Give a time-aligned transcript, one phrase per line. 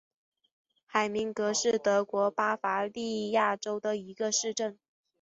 [0.87, 4.79] 海明格是德国巴伐利亚州的一个市镇。